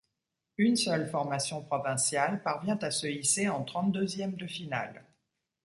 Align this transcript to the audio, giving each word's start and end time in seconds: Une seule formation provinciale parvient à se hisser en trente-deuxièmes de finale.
Une 0.57 0.77
seule 0.77 1.07
formation 1.07 1.61
provinciale 1.63 2.41
parvient 2.41 2.79
à 2.81 2.89
se 2.89 3.05
hisser 3.05 3.49
en 3.49 3.63
trente-deuxièmes 3.63 4.35
de 4.35 4.47
finale. 4.47 5.05